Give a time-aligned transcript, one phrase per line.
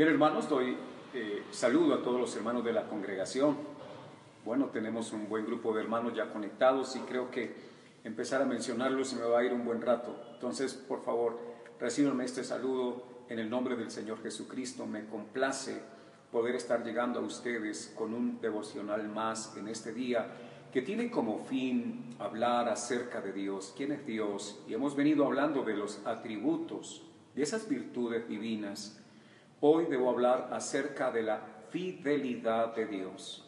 [0.00, 0.78] Bien, hermanos, doy
[1.12, 3.54] eh, saludo a todos los hermanos de la congregación.
[4.46, 7.54] Bueno, tenemos un buen grupo de hermanos ya conectados y creo que
[8.02, 10.16] empezar a mencionarlos se me va a ir un buen rato.
[10.32, 11.38] Entonces, por favor,
[11.78, 14.86] recíbanme este saludo en el nombre del Señor Jesucristo.
[14.86, 15.82] Me complace
[16.32, 20.28] poder estar llegando a ustedes con un devocional más en este día
[20.72, 25.62] que tiene como fin hablar acerca de Dios, quién es Dios, y hemos venido hablando
[25.62, 27.02] de los atributos,
[27.34, 28.99] de esas virtudes divinas
[29.62, 33.44] Hoy debo hablar acerca de la fidelidad de Dios.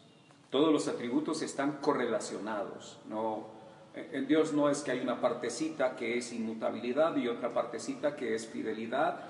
[0.51, 2.99] Todos los atributos están correlacionados.
[3.09, 3.47] No,
[3.95, 8.35] en Dios no es que hay una partecita que es inmutabilidad y otra partecita que
[8.35, 9.21] es fidelidad,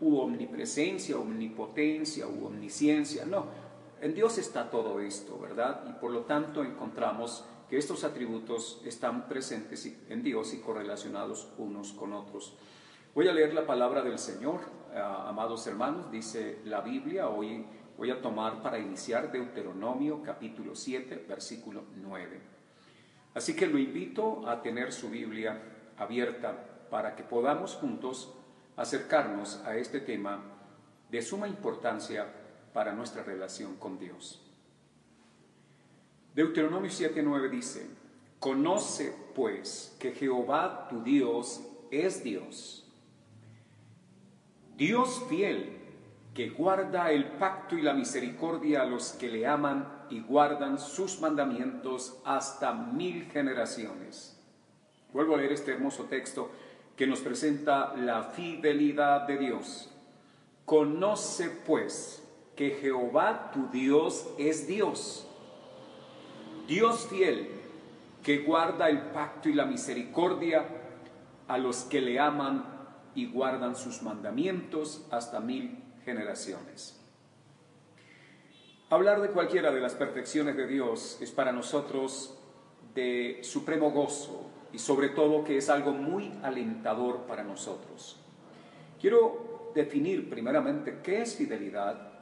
[0.00, 3.24] u omnipresencia, omnipotencia, u omnisciencia.
[3.24, 3.46] No,
[4.00, 5.82] en Dios está todo esto, ¿verdad?
[5.88, 11.92] Y por lo tanto encontramos que estos atributos están presentes en Dios y correlacionados unos
[11.92, 12.54] con otros.
[13.16, 14.60] Voy a leer la palabra del Señor
[14.94, 17.66] eh, amados hermanos, dice la Biblia, hoy
[17.98, 22.40] voy a tomar para iniciar Deuteronomio capítulo 7, versículo 9.
[23.34, 25.60] Así que lo invito a tener su Biblia
[25.98, 28.32] abierta para que podamos juntos
[28.76, 30.40] acercarnos a este tema
[31.10, 32.26] de suma importancia
[32.72, 34.40] para nuestra relación con Dios.
[36.34, 37.88] Deuteronomio 7:9 dice,
[38.38, 42.83] Conoce pues que Jehová tu Dios es Dios
[44.76, 45.78] Dios fiel,
[46.34, 51.20] que guarda el pacto y la misericordia a los que le aman y guardan sus
[51.20, 54.36] mandamientos hasta mil generaciones.
[55.12, 56.50] Vuelvo a leer este hermoso texto
[56.96, 59.90] que nos presenta la fidelidad de Dios.
[60.64, 62.24] Conoce pues
[62.56, 65.28] que Jehová tu Dios es Dios,
[66.66, 67.48] Dios fiel,
[68.24, 70.66] que guarda el pacto y la misericordia
[71.46, 72.73] a los que le aman
[73.14, 77.00] y guardan sus mandamientos hasta mil generaciones.
[78.90, 82.38] Hablar de cualquiera de las perfecciones de Dios es para nosotros
[82.94, 88.20] de supremo gozo y sobre todo que es algo muy alentador para nosotros.
[89.00, 92.12] Quiero definir primeramente qué es fidelidad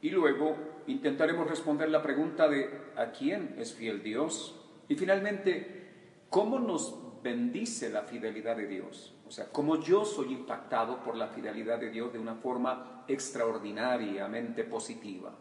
[0.00, 4.54] y luego intentaremos responder la pregunta de ¿a quién es fiel Dios?
[4.88, 5.90] Y finalmente,
[6.30, 9.15] ¿cómo nos bendice la fidelidad de Dios?
[9.26, 14.64] O sea, como yo soy impactado por la fidelidad de Dios de una forma extraordinariamente
[14.64, 15.32] positiva.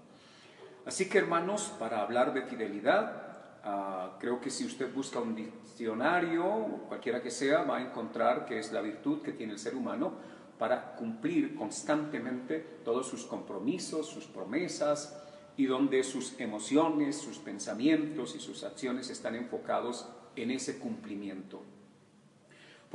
[0.86, 6.44] Así que hermanos, para hablar de fidelidad, ah, creo que si usted busca un diccionario,
[6.88, 10.14] cualquiera que sea, va a encontrar que es la virtud que tiene el ser humano
[10.58, 15.22] para cumplir constantemente todos sus compromisos, sus promesas,
[15.58, 21.62] y donde sus emociones, sus pensamientos y sus acciones están enfocados en ese cumplimiento.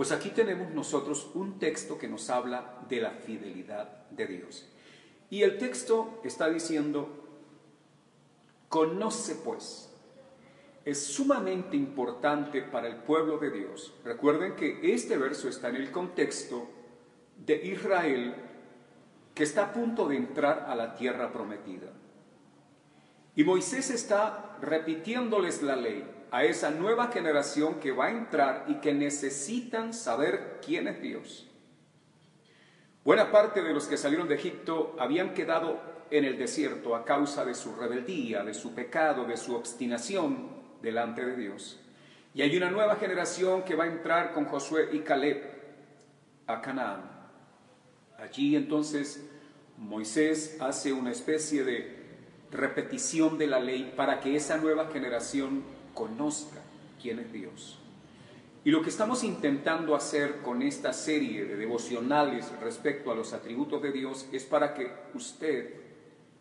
[0.00, 4.66] Pues aquí tenemos nosotros un texto que nos habla de la fidelidad de Dios.
[5.28, 7.06] Y el texto está diciendo,
[8.71, 9.93] conoce pues.
[10.87, 13.93] Es sumamente importante para el pueblo de Dios.
[14.03, 16.66] Recuerden que este verso está en el contexto
[17.37, 18.34] de Israel
[19.34, 21.93] que está a punto de entrar a la tierra prometida.
[23.37, 28.74] Y Moisés está repitiéndoles la ley a esa nueva generación que va a entrar y
[28.76, 31.48] que necesitan saber quién es Dios.
[33.04, 35.80] Buena parte de los que salieron de Egipto habían quedado
[36.10, 40.48] en el desierto a causa de su rebeldía, de su pecado, de su obstinación
[40.82, 41.80] delante de Dios.
[42.34, 45.42] Y hay una nueva generación que va a entrar con Josué y Caleb
[46.47, 47.10] a Canaán.
[48.18, 49.26] Allí entonces
[49.78, 51.98] Moisés hace una especie de
[52.50, 55.62] repetición de la ley para que esa nueva generación
[56.00, 56.62] conozca
[57.00, 57.78] quién es Dios.
[58.65, 63.83] Y lo que estamos intentando hacer con esta serie de devocionales respecto a los atributos
[63.83, 65.75] de Dios es para que usted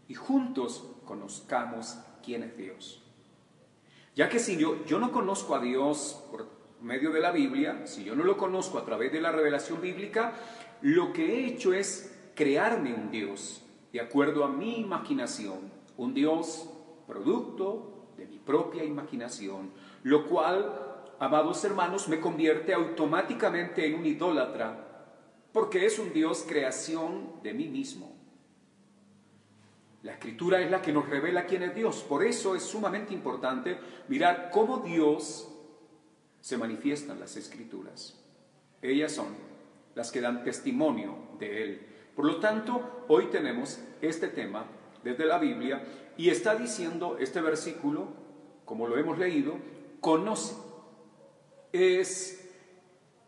[0.07, 3.03] y juntos conozcamos quién es Dios.
[4.15, 6.47] Ya que si yo, yo no conozco a Dios por
[6.81, 10.35] medio de la Biblia, si yo no lo conozco a través de la revelación bíblica,
[10.81, 13.61] lo que he hecho es crearme un Dios
[13.91, 16.69] de acuerdo a mi imaginación, un Dios
[17.05, 19.71] producto de mi propia imaginación,
[20.03, 24.85] lo cual, amados hermanos, me convierte automáticamente en un idólatra,
[25.51, 28.15] porque es un Dios creación de mí mismo.
[30.03, 32.05] La escritura es la que nos revela quién es Dios.
[32.07, 33.77] Por eso es sumamente importante
[34.07, 35.49] mirar cómo Dios
[36.39, 38.17] se manifiesta en las escrituras.
[38.81, 39.27] Ellas son
[39.95, 41.87] las que dan testimonio de Él.
[42.15, 44.65] Por lo tanto, hoy tenemos este tema
[45.03, 45.83] desde la Biblia
[46.19, 48.09] y está diciendo este versículo,
[48.65, 49.53] como lo hemos leído,
[50.01, 50.53] conoce.
[51.71, 52.45] Es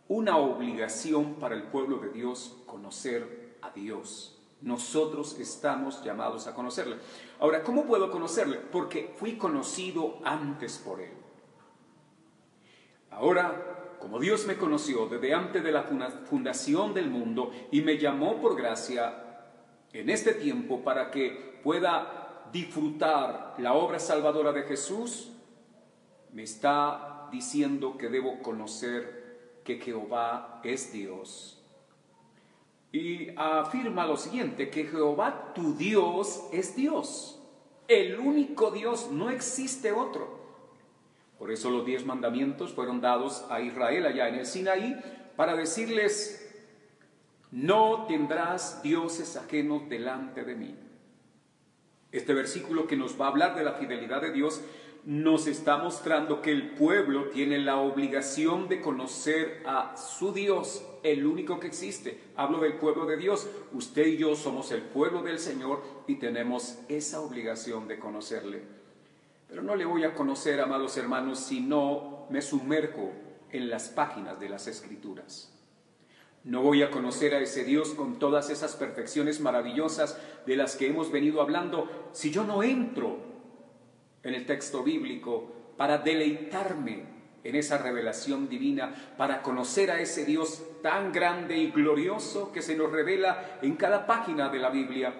[0.09, 4.37] una obligación para el pueblo de Dios conocer a Dios.
[4.59, 6.97] Nosotros estamos llamados a conocerle.
[7.39, 8.57] Ahora, ¿cómo puedo conocerle?
[8.57, 11.13] Porque fui conocido antes por él.
[13.09, 18.41] Ahora, como Dios me conoció desde antes de la fundación del mundo y me llamó
[18.41, 19.47] por gracia
[19.93, 22.20] en este tiempo para que pueda
[22.51, 25.31] disfrutar la obra salvadora de Jesús,
[26.33, 31.61] me está diciendo que debo conocer que Jehová es Dios
[32.91, 37.41] y afirma lo siguiente, que Jehová tu Dios es Dios.
[37.87, 40.39] El único Dios, no existe otro.
[41.39, 44.95] Por eso los diez mandamientos fueron dados a Israel allá en el Sinaí
[45.35, 46.37] para decirles,
[47.51, 50.75] no tendrás dioses ajenos delante de mí.
[52.11, 54.61] Este versículo que nos va a hablar de la fidelidad de Dios
[55.05, 61.25] nos está mostrando que el pueblo tiene la obligación de conocer a su Dios, el
[61.25, 62.19] único que existe.
[62.35, 63.49] Hablo del pueblo de Dios.
[63.73, 68.61] Usted y yo somos el pueblo del Señor y tenemos esa obligación de conocerle.
[69.47, 73.11] Pero no le voy a conocer, amados hermanos, si no me sumerjo
[73.51, 75.50] en las páginas de las Escrituras.
[76.43, 80.87] No voy a conocer a ese Dios con todas esas perfecciones maravillosas de las que
[80.87, 83.17] hemos venido hablando si yo no entro
[84.23, 87.05] en el texto bíblico para deleitarme
[87.43, 92.75] en esa revelación divina, para conocer a ese Dios tan grande y glorioso que se
[92.75, 95.13] nos revela en cada página de la Biblia.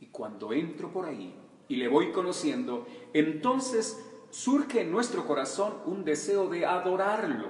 [0.00, 1.34] Y cuando entro por ahí
[1.68, 3.98] y le voy conociendo, entonces
[4.30, 7.48] surge en nuestro corazón un deseo de adorarlo,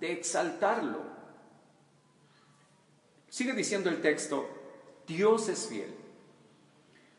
[0.00, 1.09] de exaltarlo.
[3.30, 4.48] Sigue diciendo el texto,
[5.06, 5.94] Dios es fiel.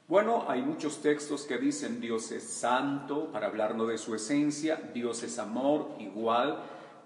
[0.09, 5.23] Bueno, hay muchos textos que dicen Dios es santo para hablarnos de su esencia, Dios
[5.23, 6.61] es amor, igual.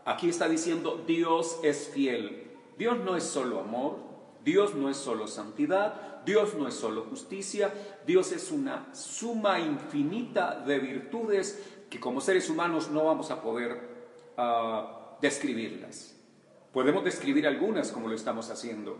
[0.05, 2.47] Aquí está diciendo Dios es fiel.
[2.79, 3.97] Dios no es solo amor,
[4.43, 7.71] Dios no es solo santidad, Dios no es solo justicia,
[8.07, 13.79] Dios es una suma infinita de virtudes que como seres humanos no vamos a poder
[14.35, 16.14] ah, describirlas.
[16.75, 18.97] Podemos describir algunas como lo estamos haciendo,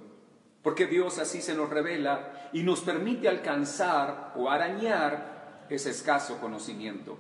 [0.64, 7.18] porque Dios así se nos revela y nos permite alcanzar o arañar ese escaso conocimiento.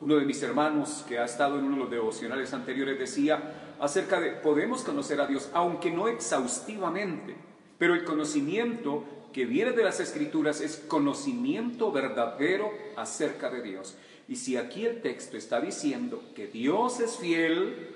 [0.00, 4.20] Uno de mis hermanos que ha estado en uno de los devocionales anteriores decía acerca
[4.20, 7.36] de podemos conocer a Dios, aunque no exhaustivamente,
[7.78, 13.96] pero el conocimiento que viene de las escrituras es conocimiento verdadero acerca de Dios.
[14.26, 17.89] Y si aquí el texto está diciendo que Dios es fiel,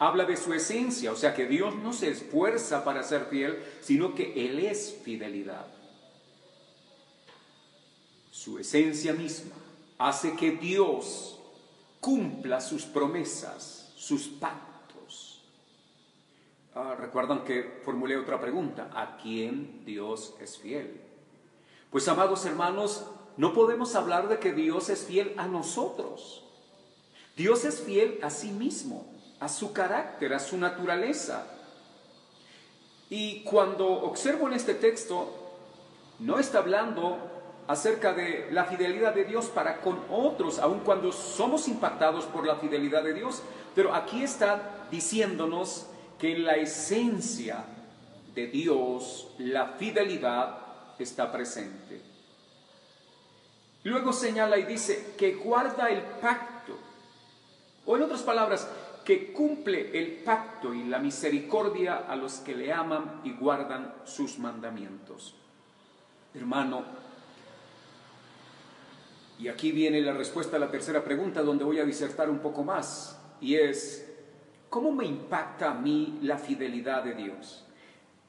[0.00, 4.14] habla de su esencia, o sea que Dios no se esfuerza para ser fiel, sino
[4.14, 5.66] que Él es fidelidad.
[8.30, 9.54] Su esencia misma
[9.98, 11.38] hace que Dios
[12.00, 15.42] cumpla sus promesas, sus pactos.
[16.74, 20.98] Ah, Recuerdan que formulé otra pregunta, ¿a quién Dios es fiel?
[21.90, 23.04] Pues amados hermanos,
[23.36, 26.42] no podemos hablar de que Dios es fiel a nosotros.
[27.36, 31.46] Dios es fiel a sí mismo a su carácter, a su naturaleza.
[33.08, 35.34] Y cuando observo en este texto,
[36.20, 37.18] no está hablando
[37.66, 42.56] acerca de la fidelidad de Dios para con otros, aun cuando somos impactados por la
[42.56, 43.42] fidelidad de Dios,
[43.74, 45.86] pero aquí está diciéndonos
[46.18, 47.64] que en la esencia
[48.34, 50.58] de Dios la fidelidad
[50.98, 52.02] está presente.
[53.84, 56.76] Luego señala y dice que guarda el pacto.
[57.86, 58.68] O en otras palabras,
[59.04, 64.38] que cumple el pacto y la misericordia a los que le aman y guardan sus
[64.38, 65.34] mandamientos.
[66.34, 66.84] Hermano,
[69.38, 72.62] y aquí viene la respuesta a la tercera pregunta donde voy a disertar un poco
[72.62, 74.06] más, y es,
[74.68, 77.64] ¿cómo me impacta a mí la fidelidad de Dios?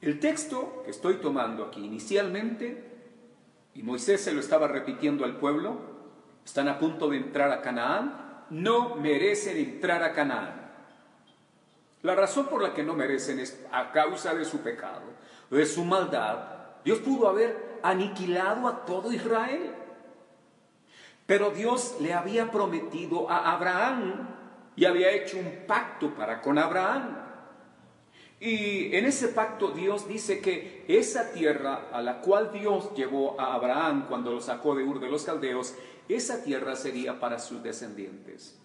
[0.00, 2.90] El texto que estoy tomando aquí inicialmente,
[3.74, 5.80] y Moisés se lo estaba repitiendo al pueblo,
[6.44, 10.61] están a punto de entrar a Canaán, no merecen entrar a Canaán.
[12.02, 15.02] La razón por la que no merecen es a causa de su pecado,
[15.50, 16.38] de su maldad.
[16.84, 19.72] Dios pudo haber aniquilado a todo Israel.
[21.26, 24.28] Pero Dios le había prometido a Abraham
[24.74, 27.18] y había hecho un pacto para con Abraham.
[28.40, 33.54] Y en ese pacto Dios dice que esa tierra a la cual Dios llevó a
[33.54, 35.76] Abraham cuando lo sacó de Ur de los Caldeos,
[36.08, 38.60] esa tierra sería para sus descendientes.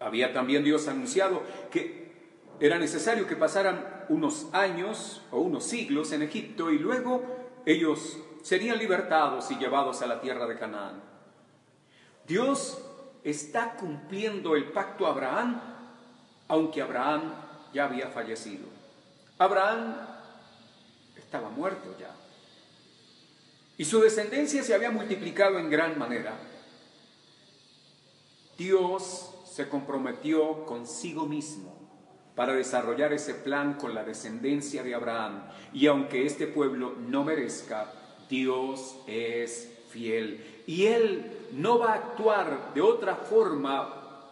[0.00, 2.10] Había también Dios anunciado que
[2.58, 7.22] era necesario que pasaran unos años o unos siglos en Egipto y luego
[7.66, 11.02] ellos serían libertados y llevados a la tierra de Canaán.
[12.26, 12.82] Dios
[13.24, 15.60] está cumpliendo el pacto a Abraham,
[16.48, 17.34] aunque Abraham
[17.72, 18.66] ya había fallecido.
[19.38, 19.96] Abraham
[21.16, 22.14] estaba muerto ya.
[23.76, 26.34] Y su descendencia se había multiplicado en gran manera.
[28.58, 31.76] Dios se comprometió consigo mismo
[32.36, 35.42] para desarrollar ese plan con la descendencia de Abraham.
[35.72, 37.92] Y aunque este pueblo no merezca,
[38.28, 40.62] Dios es fiel.
[40.66, 44.22] Y Él no va a actuar de otra forma,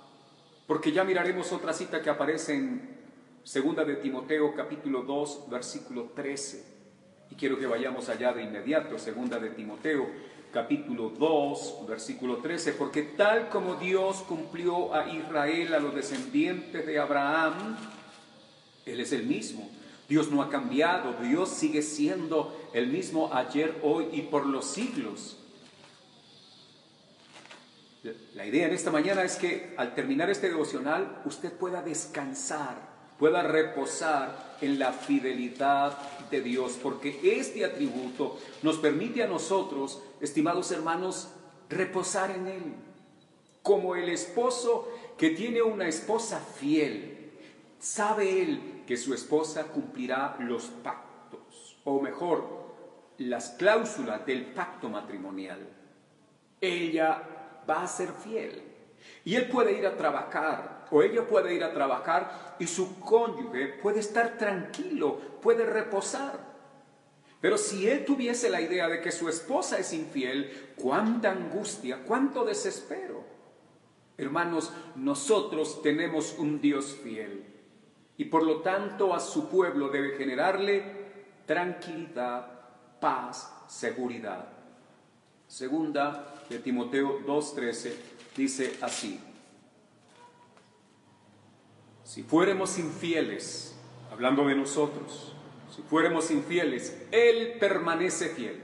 [0.69, 2.99] porque ya miraremos otra cita que aparece en
[3.43, 6.65] Segunda de Timoteo capítulo 2, versículo 13.
[7.31, 10.07] Y quiero que vayamos allá de inmediato, Segunda de Timoteo
[10.53, 16.99] capítulo 2, versículo 13, porque tal como Dios cumplió a Israel, a los descendientes de
[16.99, 17.77] Abraham,
[18.87, 19.69] Él es el mismo.
[20.09, 25.37] Dios no ha cambiado, Dios sigue siendo el mismo ayer, hoy y por los siglos.
[28.35, 32.77] La idea en esta mañana es que al terminar este devocional usted pueda descansar,
[33.19, 35.99] pueda reposar en la fidelidad
[36.31, 41.29] de Dios, porque este atributo nos permite a nosotros, estimados hermanos,
[41.69, 42.75] reposar en Él,
[43.63, 47.33] como el esposo que tiene una esposa fiel.
[47.79, 52.59] Sabe Él que su esposa cumplirá los pactos, o mejor,
[53.19, 55.69] las cláusulas del pacto matrimonial.
[56.61, 57.23] Ella
[57.69, 58.63] va a ser fiel.
[59.25, 63.69] Y él puede ir a trabajar, o ella puede ir a trabajar, y su cónyuge
[63.83, 66.49] puede estar tranquilo, puede reposar.
[67.41, 72.45] Pero si él tuviese la idea de que su esposa es infiel, cuánta angustia, cuánto
[72.45, 73.25] desespero.
[74.17, 77.45] Hermanos, nosotros tenemos un Dios fiel
[78.17, 80.83] y por lo tanto a su pueblo debe generarle
[81.47, 84.49] tranquilidad, paz, seguridad.
[85.47, 87.93] Segunda de Timoteo 2.13
[88.37, 89.21] dice así,
[92.09, 93.77] si fuéramos infieles,
[94.11, 95.35] hablando de nosotros,
[95.71, 98.63] si fuéramos infieles, Él permanece fiel.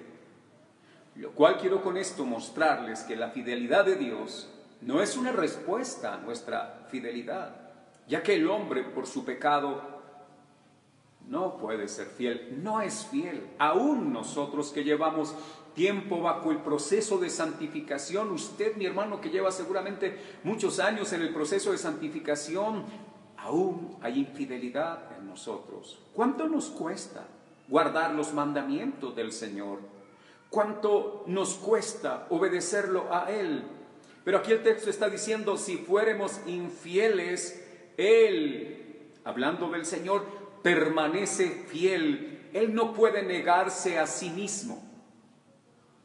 [1.16, 4.48] Lo cual quiero con esto mostrarles que la fidelidad de Dios
[4.80, 7.54] no es una respuesta a nuestra fidelidad,
[8.08, 9.82] ya que el hombre por su pecado
[11.28, 13.46] no puede ser fiel, no es fiel.
[13.58, 15.34] Aún nosotros que llevamos
[15.74, 21.20] tiempo bajo el proceso de santificación, usted mi hermano que lleva seguramente muchos años en
[21.20, 22.84] el proceso de santificación,
[23.44, 25.98] aún hay infidelidad en nosotros.
[26.14, 27.26] ¿Cuánto nos cuesta
[27.68, 29.80] guardar los mandamientos del Señor?
[30.48, 33.64] ¿Cuánto nos cuesta obedecerlo a Él?
[34.24, 37.62] Pero aquí el texto está diciendo, si fuéramos infieles,
[37.98, 40.24] Él, hablando del Señor,
[40.62, 42.48] permanece fiel.
[42.54, 44.82] Él no puede negarse a sí mismo.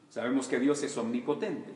[0.09, 1.71] Sabemos que Dios es omnipotente.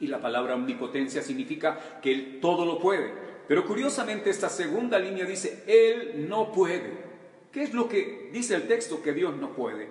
[0.00, 3.23] Y la palabra omnipotencia significa que Él todo lo puede.
[3.46, 7.04] Pero curiosamente esta segunda línea dice, Él no puede.
[7.52, 9.88] ¿Qué es lo que dice el texto que Dios no puede?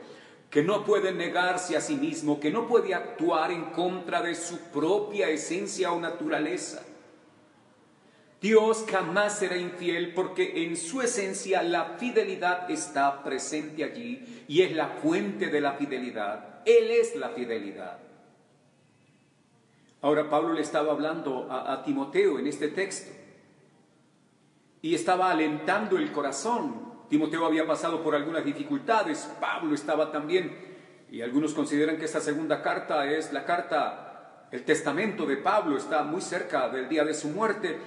[0.50, 4.57] Que no puede negarse a sí mismo, que no puede actuar en contra de su
[4.72, 6.83] propia esencia o naturaleza.
[8.41, 14.74] Dios jamás será infiel porque en su esencia la fidelidad está presente allí y es
[14.74, 16.62] la fuente de la fidelidad.
[16.65, 18.00] Él es la fidelidad.
[20.01, 23.23] Ahora Pablo le estaba hablando a, Timoteo en este texto
[24.83, 26.93] y estaba alentando el corazón.
[27.09, 30.55] Timoteo había pasado por algunas dificultades, Pablo estaba también,
[31.09, 36.03] y algunos consideran que esta segunda carta es la carta, el testamento de Pablo, está
[36.03, 37.79] muy cerca del día de su muerte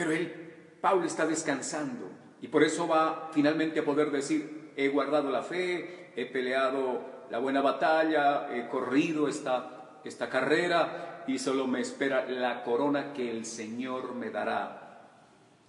[0.00, 0.32] pero él,
[0.80, 2.10] Pablo está descansando
[2.40, 7.38] y por eso va finalmente a poder decir, he guardado la fe, he peleado la
[7.38, 13.44] buena batalla, he corrido esta, esta carrera y solo me espera la corona que el
[13.44, 14.79] Señor me dará,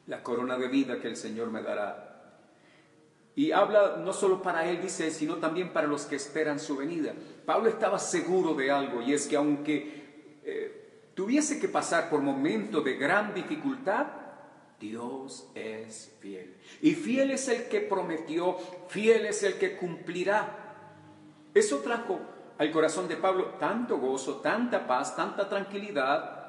[0.08, 2.08] la corona de vida que el Señor me dará.
[3.36, 7.14] Y habla no solo para él, dice, sino también para los que esperan su venida.
[7.46, 12.84] Pablo estaba seguro de algo y es que aunque eh, tuviese que pasar por momentos
[12.84, 14.08] de gran dificultad,
[14.80, 16.56] Dios es fiel.
[16.82, 18.58] Y fiel es el que prometió,
[18.90, 20.58] fiel es el que cumplirá.
[21.54, 22.20] Eso trajo
[22.58, 26.41] al corazón de Pablo tanto gozo, tanta paz, tanta tranquilidad,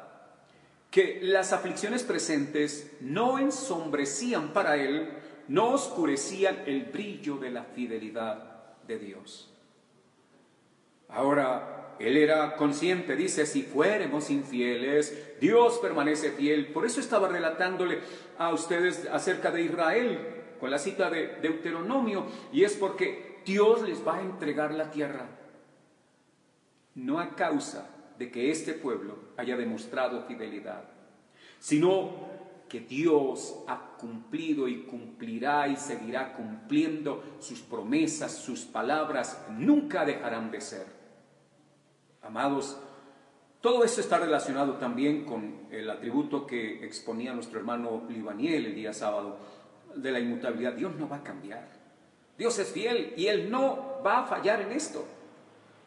[0.93, 5.09] que las aflicciones presentes no ensombrecían para él,
[5.49, 9.51] no oscurecían el brillo de la fidelidad de Dios.
[11.09, 16.67] Ahora, él era consciente, dice, si fuéramos infieles, Dios permanece fiel.
[16.67, 18.01] Por eso estaba relatándole
[18.37, 20.19] a ustedes acerca de Israel
[20.61, 25.27] con la cita de Deuteronomio, y es porque Dios les va a entregar la tierra,
[26.95, 30.85] no a causa de que este pueblo haya demostrado fidelidad,
[31.59, 32.31] sino
[32.69, 40.51] que Dios ha cumplido y cumplirá y seguirá cumpliendo sus promesas, sus palabras, nunca dejarán
[40.51, 40.87] de ser.
[42.23, 42.79] Amados,
[43.61, 48.93] todo esto está relacionado también con el atributo que exponía nuestro hermano Libaniel el día
[48.93, 49.37] sábado
[49.95, 50.73] de la inmutabilidad.
[50.73, 51.69] Dios no va a cambiar.
[52.39, 55.07] Dios es fiel y Él no va a fallar en esto.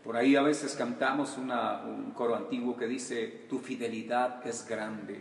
[0.06, 5.20] Por ahí a veces cantamos un coro antiguo que dice, tu fidelidad es grande.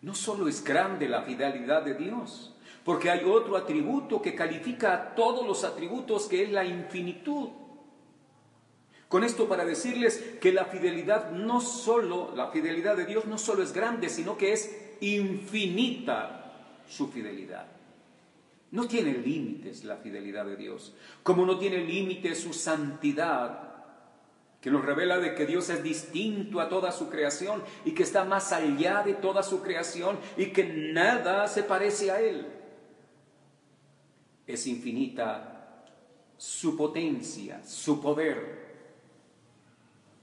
[0.00, 5.14] No solo es grande la fidelidad de Dios, porque hay otro atributo que califica a
[5.14, 7.50] todos los atributos que es la infinitud.
[9.10, 13.62] Con esto para decirles que la fidelidad no solo, la fidelidad de Dios no solo
[13.62, 16.50] es grande, sino que es infinita
[16.88, 17.66] su fidelidad.
[18.70, 23.70] No tiene límites la fidelidad de Dios, como no tiene límites su santidad,
[24.60, 28.24] que nos revela de que Dios es distinto a toda su creación y que está
[28.24, 32.46] más allá de toda su creación y que nada se parece a Él.
[34.46, 35.84] Es infinita
[36.36, 38.60] su potencia, su poder.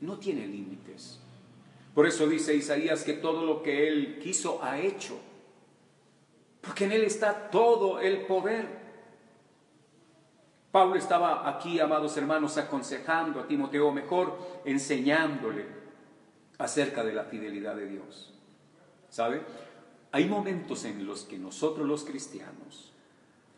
[0.01, 1.19] No tiene límites.
[1.95, 5.19] Por eso dice Isaías que todo lo que Él quiso ha hecho.
[6.67, 8.67] Porque en Él está todo el poder.
[10.69, 15.65] Pablo estaba aquí, amados hermanos, aconsejando a Timoteo, mejor enseñándole
[16.57, 18.33] acerca de la fidelidad de Dios.
[19.09, 19.41] ¿Sabe?
[20.11, 22.91] Hay momentos en los que nosotros los cristianos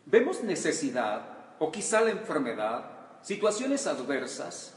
[0.06, 4.76] vemos necesidad o quizá la enfermedad, situaciones adversas,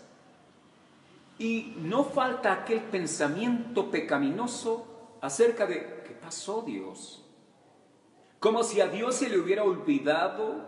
[1.38, 7.23] y no falta aquel pensamiento pecaminoso acerca de ¿qué pasó Dios?
[8.44, 10.66] Como si a Dios se le hubiera olvidado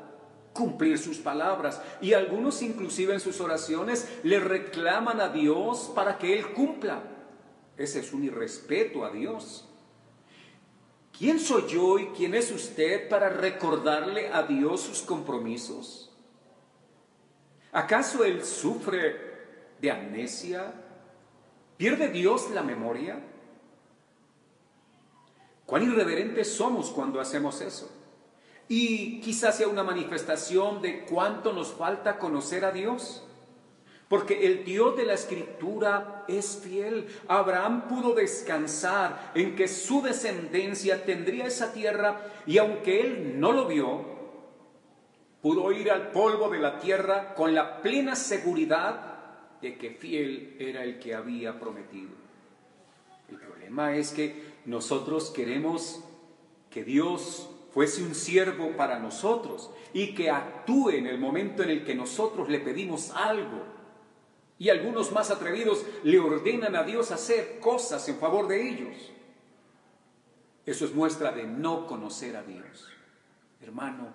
[0.54, 1.82] cumplir sus palabras.
[2.00, 7.04] Y algunos inclusive en sus oraciones le reclaman a Dios para que Él cumpla.
[7.76, 9.68] Ese es un irrespeto a Dios.
[11.20, 16.16] ¿Quién soy yo y quién es usted para recordarle a Dios sus compromisos?
[17.74, 19.18] ¿Acaso Él sufre
[19.82, 20.74] de amnesia?
[21.76, 23.22] ¿Pierde Dios la memoria?
[25.66, 27.92] ¿Cuán irreverentes somos cuando hacemos eso?
[28.68, 33.24] Y quizás sea una manifestación de cuánto nos falta conocer a Dios.
[34.08, 37.08] Porque el Dios de la Escritura es fiel.
[37.28, 43.68] Abraham pudo descansar en que su descendencia tendría esa tierra y aunque él no lo
[43.68, 44.06] vio,
[45.42, 49.16] pudo ir al polvo de la tierra con la plena seguridad
[49.62, 52.12] de que fiel era el que había prometido.
[53.30, 56.04] El problema es que nosotros queremos
[56.70, 61.86] que Dios fuese un siervo para nosotros y que actúe en el momento en el
[61.86, 63.64] que nosotros le pedimos algo.
[64.58, 69.12] Y algunos más atrevidos le ordenan a Dios hacer cosas en favor de ellos.
[70.66, 72.90] Eso es muestra de no conocer a Dios.
[73.62, 74.14] Hermano,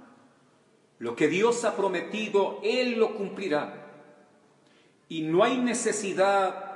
[0.99, 3.87] lo que Dios ha prometido, Él lo cumplirá.
[5.09, 6.71] Y no hay necesidad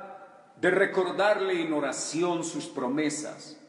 [0.60, 3.60] de recordarle en oración sus promesas,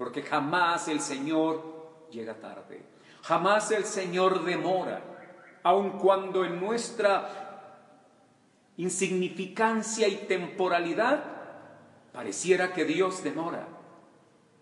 [0.00, 2.80] porque jamás el Señor llega tarde.
[3.20, 5.02] Jamás el Señor demora,
[5.62, 7.84] aun cuando en nuestra
[8.78, 11.22] insignificancia y temporalidad
[12.14, 13.68] pareciera que Dios demora,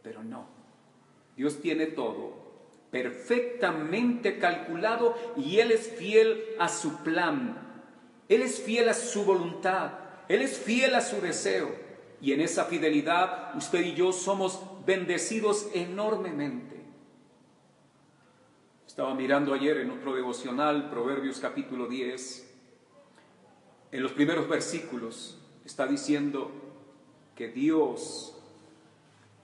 [0.02, 0.44] pero no.
[1.36, 2.32] Dios tiene todo
[2.90, 7.84] perfectamente calculado y Él es fiel a su plan.
[8.28, 9.92] Él es fiel a su voluntad.
[10.26, 11.70] Él es fiel a su deseo.
[12.20, 16.82] Y en esa fidelidad usted y yo somos bendecidos enormemente.
[18.86, 22.50] Estaba mirando ayer en otro devocional, Proverbios capítulo 10,
[23.92, 26.50] en los primeros versículos está diciendo
[27.36, 28.34] que Dios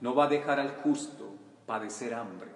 [0.00, 1.34] no va a dejar al justo
[1.66, 2.50] padecer hambre.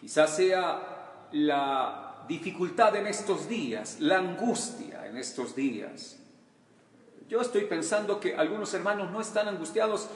[0.00, 6.18] Quizás sea la dificultad en estos días, la angustia en estos días.
[7.28, 10.08] Yo estoy pensando que algunos hermanos no están angustiados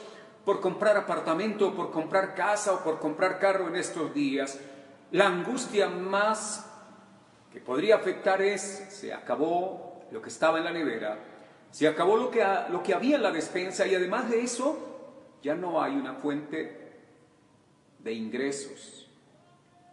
[0.49, 4.59] por comprar apartamento, por comprar casa o por comprar carro en estos días,
[5.11, 6.67] la angustia más
[7.53, 11.19] que podría afectar es, se acabó lo que estaba en la nevera,
[11.71, 15.55] se acabó lo que, lo que había en la despensa y además de eso, ya
[15.55, 16.97] no hay una fuente
[17.99, 19.07] de ingresos.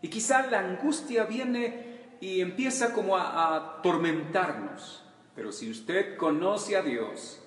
[0.01, 5.03] Y quizá la angustia viene y empieza como a, a atormentarnos.
[5.35, 7.43] Pero si usted conoce a Dios,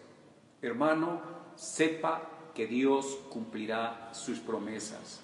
[0.60, 1.22] hermano,
[1.54, 5.20] sepa que Dios cumplirá sus promesas.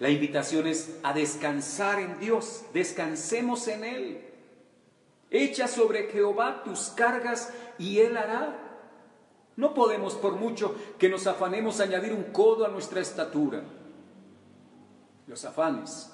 [0.00, 4.24] La invitación es a descansar en Dios, descansemos en Él.
[5.30, 8.80] Echa sobre Jehová tus cargas y Él hará.
[9.54, 13.62] No podemos, por mucho que nos afanemos, añadir un codo a nuestra estatura.
[15.28, 16.10] los afanes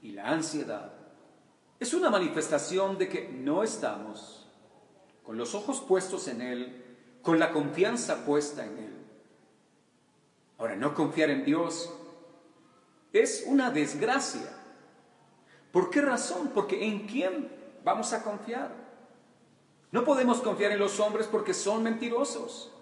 [0.00, 0.94] y la ansiedad
[1.78, 4.48] es una manifestación de que no estamos
[5.22, 6.84] con los ojos puestos en Él,
[7.20, 8.95] con la confianza puesta en Él.
[10.58, 11.92] Ahora, no confiar en Dios
[13.12, 14.52] es una desgracia.
[15.72, 16.50] ¿Por qué razón?
[16.54, 17.50] Porque ¿en quién
[17.84, 18.70] vamos a confiar?
[19.92, 22.72] No podemos confiar en los hombres porque son mentirosos.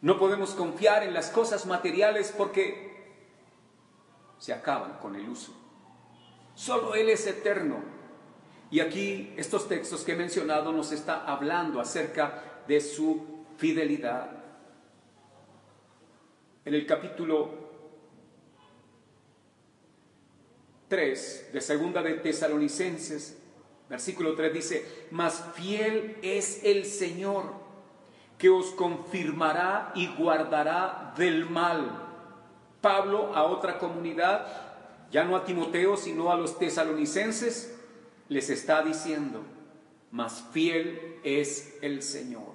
[0.00, 2.94] No podemos confiar en las cosas materiales porque
[4.38, 5.52] se acaban con el uso.
[6.54, 7.76] Solo Él es eterno.
[8.70, 14.43] Y aquí estos textos que he mencionado nos está hablando acerca de su fidelidad.
[16.64, 17.50] En el capítulo
[20.88, 23.38] 3 de Segunda de Tesalonicenses,
[23.88, 27.64] versículo 3 dice, mas fiel es el Señor
[28.38, 32.02] que os confirmará y guardará del mal.
[32.80, 34.46] Pablo a otra comunidad,
[35.10, 37.78] ya no a Timoteo, sino a los tesalonicenses,
[38.28, 39.42] les está diciendo,
[40.10, 42.54] mas fiel es el Señor.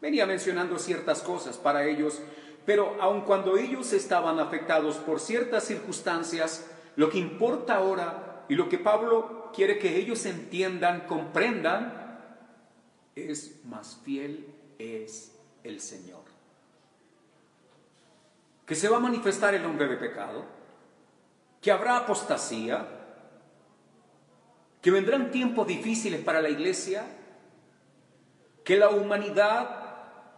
[0.00, 2.20] Venía mencionando ciertas cosas para ellos,
[2.66, 8.68] pero aun cuando ellos estaban afectados por ciertas circunstancias, lo que importa ahora y lo
[8.68, 12.04] que Pablo quiere que ellos entiendan, comprendan,
[13.14, 14.46] es más fiel
[14.78, 16.22] es el Señor.
[18.66, 20.44] Que se va a manifestar el hombre de pecado,
[21.60, 22.86] que habrá apostasía,
[24.80, 27.04] que vendrán tiempos difíciles para la iglesia,
[28.64, 29.83] que la humanidad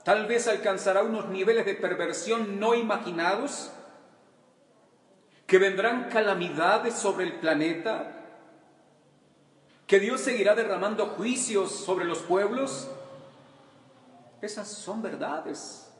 [0.06, 3.72] tal vez alcanzará unos niveles de perversión no imaginados,
[5.48, 8.14] que vendrán calamidades sobre el planeta,
[9.84, 12.88] que Dios seguirá derramando juicios sobre los pueblos.
[14.40, 15.92] Esas son verdades.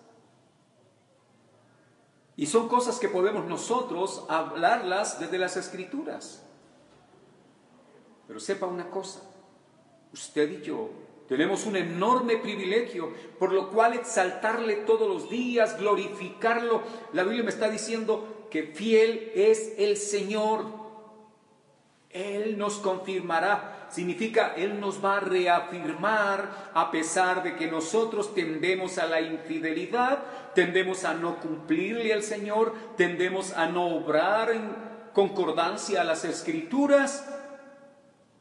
[2.36, 6.44] Y son cosas que podemos nosotros hablarlas desde las escrituras.
[8.28, 9.20] Pero sepa una cosa,
[10.12, 16.82] usted y yo tenemos un enorme privilegio, por lo cual exaltarle todos los días, glorificarlo.
[17.12, 20.64] La Biblia me está diciendo que fiel es el Señor.
[22.10, 23.88] Él nos confirmará.
[23.90, 30.22] Significa, Él nos va a reafirmar a pesar de que nosotros tendemos a la infidelidad,
[30.54, 34.70] tendemos a no cumplirle al Señor, tendemos a no obrar en
[35.12, 37.35] concordancia a las escrituras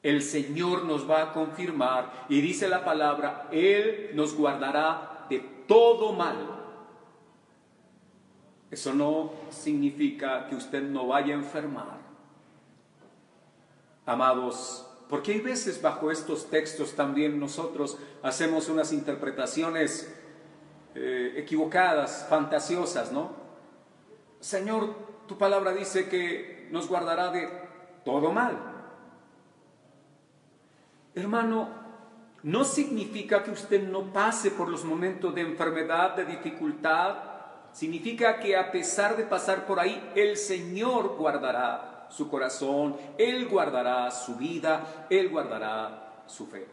[0.05, 6.13] el Señor nos va a confirmar y dice la palabra, Él nos guardará de todo
[6.13, 6.35] mal.
[8.69, 11.97] Eso no significa que usted no vaya a enfermar.
[14.05, 20.15] Amados, porque hay veces bajo estos textos también nosotros hacemos unas interpretaciones
[20.93, 23.31] eh, equivocadas, fantasiosas, ¿no?
[24.39, 24.93] Señor,
[25.27, 27.49] tu palabra dice que nos guardará de
[28.03, 28.74] todo mal.
[31.15, 31.69] Hermano,
[32.43, 37.15] no significa que usted no pase por los momentos de enfermedad, de dificultad.
[37.71, 44.11] Significa que a pesar de pasar por ahí, el Señor guardará su corazón, Él guardará
[44.11, 46.67] su vida, Él guardará su fe.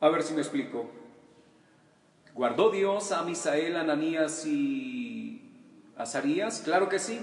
[0.00, 0.90] A ver si me explico.
[2.34, 5.52] ¿Guardó Dios a Misael, Ananías y
[5.96, 6.62] Azarías?
[6.64, 7.20] Claro que sí.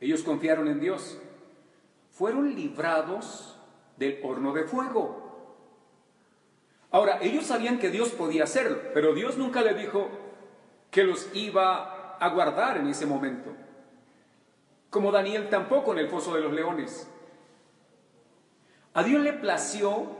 [0.00, 1.18] Ellos confiaron en Dios.
[2.12, 3.55] Fueron librados
[3.96, 5.26] del horno de fuego.
[6.90, 10.08] Ahora, ellos sabían que Dios podía hacerlo, pero Dios nunca le dijo
[10.90, 13.52] que los iba a guardar en ese momento.
[14.90, 17.10] Como Daniel tampoco en el foso de los leones.
[18.94, 20.16] A Dios le plació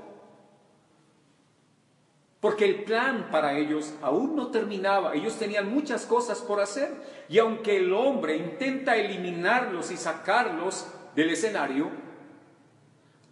[2.41, 5.15] porque el plan para ellos aún no terminaba.
[5.15, 6.91] Ellos tenían muchas cosas por hacer.
[7.29, 11.91] Y aunque el hombre intenta eliminarlos y sacarlos del escenario,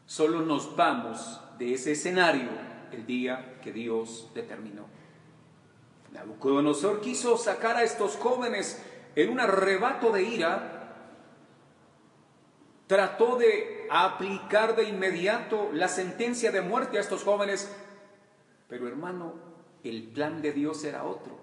[0.06, 2.48] Solo nos vamos de ese escenario
[2.92, 4.86] el día que Dios determinó.
[6.12, 8.82] Nabucodonosor quiso sacar a estos jóvenes
[9.16, 10.80] en un arrebato de ira,
[12.86, 17.74] trató de aplicar de inmediato la sentencia de muerte a estos jóvenes,
[18.68, 19.34] pero hermano,
[19.82, 21.38] el plan de Dios era otro.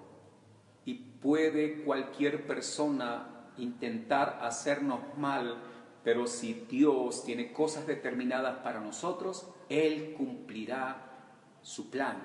[0.86, 5.71] Y puede cualquier persona intentar hacernos mal
[6.04, 11.10] pero si Dios tiene cosas determinadas para nosotros, Él cumplirá
[11.62, 12.18] su plan,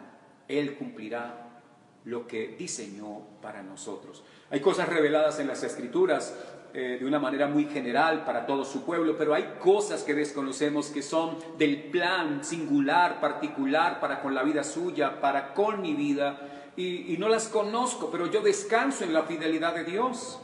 [0.48, 1.62] Él cumplirá
[2.04, 4.22] lo que diseñó para nosotros.
[4.50, 6.34] Hay cosas reveladas en las escrituras
[6.72, 10.88] eh, de una manera muy general para todo su pueblo, pero hay cosas que desconocemos
[10.88, 16.72] que son del plan singular, particular para con la vida suya, para con mi vida,
[16.76, 20.38] y, y no las conozco, pero yo descanso en la fidelidad de Dios.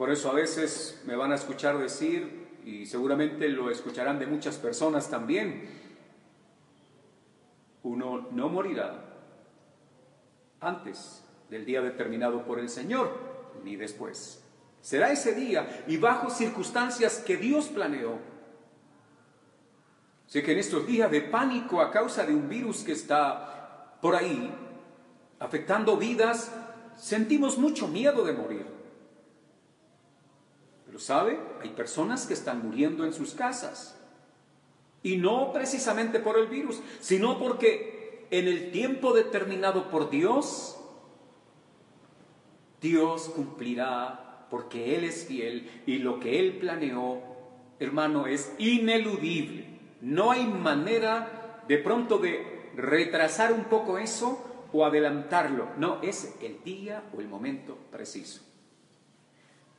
[0.00, 4.56] Por eso a veces me van a escuchar decir, y seguramente lo escucharán de muchas
[4.56, 5.68] personas también,
[7.82, 9.04] uno no morirá
[10.58, 13.14] antes del día determinado por el Señor,
[13.62, 14.42] ni después.
[14.80, 18.20] Será ese día y bajo circunstancias que Dios planeó.
[20.28, 24.16] Sé que en estos días de pánico a causa de un virus que está por
[24.16, 24.50] ahí
[25.38, 26.50] afectando vidas,
[26.96, 28.69] sentimos mucho miedo de morir.
[31.00, 33.98] Sabe, hay personas que están muriendo en sus casas.
[35.02, 40.78] Y no precisamente por el virus, sino porque en el tiempo determinado por Dios,
[42.82, 47.22] Dios cumplirá porque Él es fiel y lo que Él planeó,
[47.78, 49.68] hermano, es ineludible.
[50.02, 55.68] No hay manera de pronto de retrasar un poco eso o adelantarlo.
[55.78, 58.49] No, es el día o el momento preciso.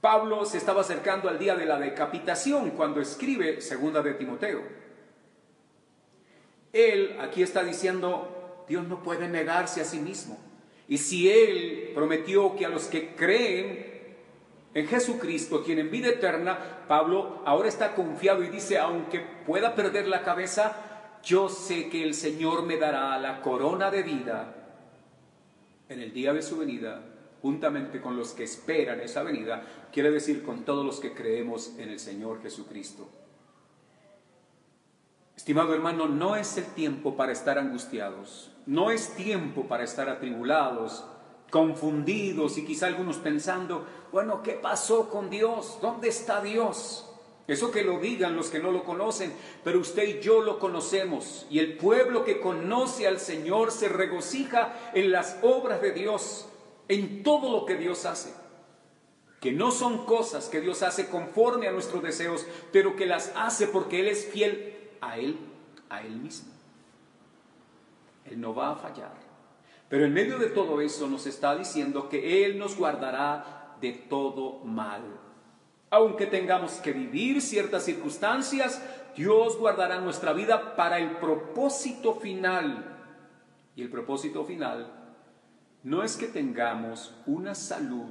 [0.02, 4.62] Pablo se estaba acercando al día de la decapitación cuando escribe segunda de Timoteo.
[6.74, 10.40] Él aquí está diciendo, Dios no puede negarse a sí mismo.
[10.88, 13.92] Y si Él prometió que a los que creen
[14.74, 20.24] en Jesucristo tienen vida eterna, Pablo ahora está confiado y dice, aunque pueda perder la
[20.24, 20.76] cabeza,
[21.24, 24.56] yo sé que el Señor me dará la corona de vida
[25.90, 27.04] en el día de su venida,
[27.42, 31.90] juntamente con los que esperan esa venida, quiere decir con todos los que creemos en
[31.90, 33.10] el Señor Jesucristo.
[35.36, 41.04] Estimado hermano, no es el tiempo para estar angustiados, no es tiempo para estar atribulados,
[41.50, 45.80] confundidos y quizá algunos pensando, bueno, ¿qué pasó con Dios?
[45.82, 47.08] ¿Dónde está Dios?
[47.48, 51.46] Eso que lo digan los que no lo conocen, pero usted y yo lo conocemos.
[51.50, 56.48] Y el pueblo que conoce al Señor se regocija en las obras de Dios,
[56.92, 58.34] en todo lo que Dios hace.
[59.40, 63.68] Que no son cosas que Dios hace conforme a nuestros deseos, pero que las hace
[63.68, 65.38] porque Él es fiel a Él,
[65.90, 66.52] a Él mismo.
[68.26, 69.14] Él no va a fallar.
[69.88, 74.60] Pero en medio de todo eso nos está diciendo que Él nos guardará de todo
[74.66, 75.02] mal.
[75.92, 78.84] Aunque tengamos que vivir ciertas circunstancias,
[79.16, 82.98] Dios guardará nuestra vida para el propósito final.
[83.78, 85.01] Y el propósito final
[85.84, 88.10] no es que tengamos una salud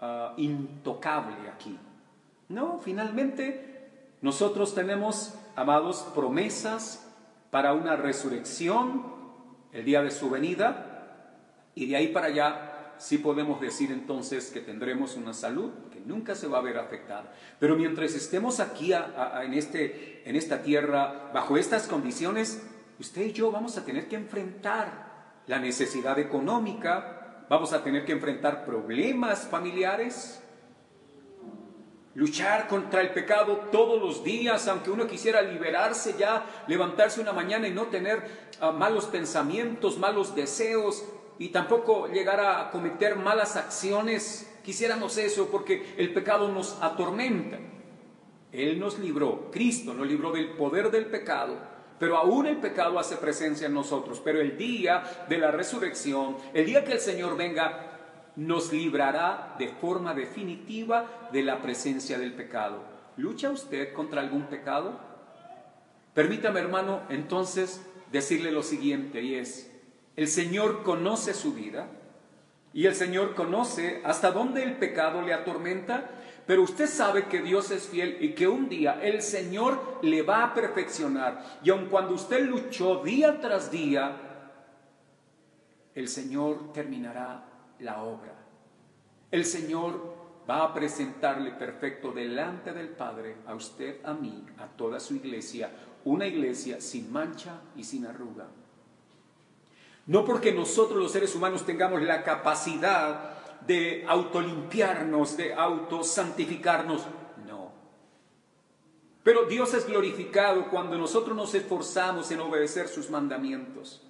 [0.00, 1.78] ah, intocable aquí.
[2.48, 3.74] No, finalmente
[4.20, 7.06] nosotros tenemos, amados, promesas
[7.50, 9.14] para una resurrección
[9.72, 11.30] el día de su venida
[11.74, 16.34] y de ahí para allá sí podemos decir entonces que tendremos una salud que nunca
[16.34, 17.32] se va a ver afectada.
[17.58, 22.66] Pero mientras estemos aquí en, este, en esta tierra, bajo estas condiciones,
[22.98, 25.03] usted y yo vamos a tener que enfrentar
[25.46, 30.42] la necesidad económica, vamos a tener que enfrentar problemas familiares,
[32.14, 37.68] luchar contra el pecado todos los días, aunque uno quisiera liberarse ya, levantarse una mañana
[37.68, 38.22] y no tener
[38.60, 41.04] ah, malos pensamientos, malos deseos,
[41.38, 44.50] y tampoco llegar a cometer malas acciones.
[44.64, 47.58] Quisiéramos eso porque el pecado nos atormenta.
[48.52, 51.56] Él nos libró, Cristo nos libró del poder del pecado,
[51.98, 54.20] pero aún el pecado hace presencia en nosotros.
[54.24, 57.90] Pero el día de la resurrección, el día que el Señor venga,
[58.36, 62.82] nos librará de forma definitiva de la presencia del pecado.
[63.16, 64.98] ¿Lucha usted contra algún pecado?
[66.14, 69.70] Permítame, hermano, entonces decirle lo siguiente, y es,
[70.16, 71.88] el Señor conoce su vida
[72.72, 76.10] y el Señor conoce hasta dónde el pecado le atormenta,
[76.46, 80.44] pero usted sabe que Dios es fiel y que un día el Señor le va
[80.44, 81.60] a perfeccionar.
[81.62, 84.16] Y aun cuando usted luchó día tras día,
[85.94, 87.44] el Señor terminará
[87.78, 88.34] la obra.
[89.30, 90.14] El Señor
[90.48, 95.70] va a presentarle perfecto delante del Padre, a usted, a mí, a toda su iglesia,
[96.04, 98.46] una iglesia sin mancha y sin arruga.
[100.06, 107.06] No porque nosotros los seres humanos tengamos la capacidad de autolimpiarnos, de autosantificarnos,
[107.46, 107.72] no.
[109.22, 114.06] Pero Dios es glorificado cuando nosotros nos esforzamos en obedecer sus mandamientos.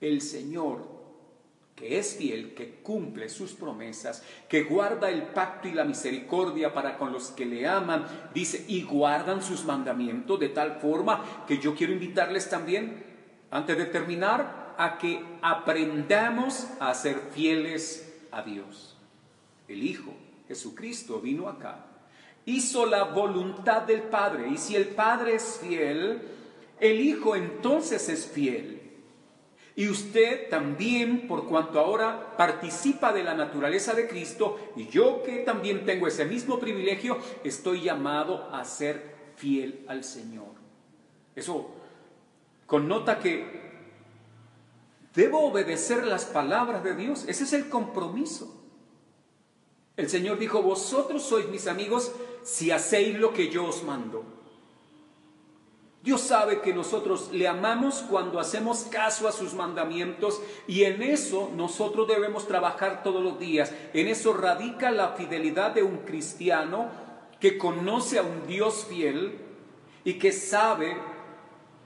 [0.00, 0.94] El Señor,
[1.76, 6.98] que es fiel, que cumple sus promesas, que guarda el pacto y la misericordia para
[6.98, 11.74] con los que le aman, dice, y guardan sus mandamientos de tal forma que yo
[11.74, 13.04] quiero invitarles también
[13.50, 18.96] antes de terminar, a que aprendamos a ser fieles a Dios.
[19.68, 20.14] El Hijo,
[20.48, 21.86] Jesucristo, vino acá,
[22.46, 26.22] hizo la voluntad del Padre, y si el Padre es fiel,
[26.80, 28.80] el Hijo entonces es fiel.
[29.76, 35.38] Y usted también, por cuanto ahora participa de la naturaleza de Cristo, y yo que
[35.38, 40.54] también tengo ese mismo privilegio, estoy llamado a ser fiel al Señor.
[41.34, 41.72] Eso
[42.66, 43.63] connota que
[45.14, 47.24] debo obedecer las palabras de Dios.
[47.28, 48.62] Ese es el compromiso.
[49.96, 54.24] El Señor dijo, vosotros sois mis amigos si hacéis lo que yo os mando.
[56.02, 61.50] Dios sabe que nosotros le amamos cuando hacemos caso a sus mandamientos y en eso
[61.56, 63.72] nosotros debemos trabajar todos los días.
[63.94, 66.90] En eso radica la fidelidad de un cristiano
[67.40, 69.38] que conoce a un Dios fiel
[70.04, 70.94] y que sabe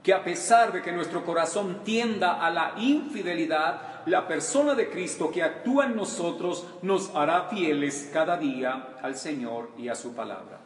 [0.03, 5.29] que a pesar de que nuestro corazón tienda a la infidelidad, la persona de Cristo
[5.29, 10.61] que actúa en nosotros nos hará fieles cada día al Señor y a su palabra.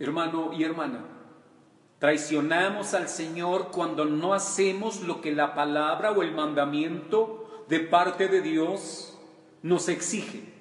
[0.00, 1.04] Hermano y hermana,
[1.98, 8.28] traicionamos al Señor cuando no hacemos lo que la palabra o el mandamiento de parte
[8.28, 9.18] de Dios
[9.62, 10.54] nos exige.